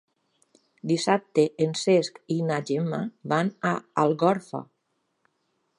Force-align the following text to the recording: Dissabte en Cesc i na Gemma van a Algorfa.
Dissabte 0.91 1.43
en 1.65 1.75
Cesc 1.81 2.17
i 2.35 2.39
na 2.49 2.59
Gemma 2.71 3.01
van 3.35 3.53
a 3.73 3.75
Algorfa. 4.05 4.65